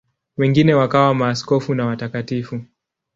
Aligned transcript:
Wengine 0.37 0.73
wakawa 0.73 1.13
maaskofu 1.13 1.75
na 1.75 1.85
watakatifu. 1.85 2.61